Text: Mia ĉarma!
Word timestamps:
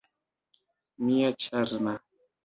Mia 1.09 1.29
ĉarma! 1.43 1.93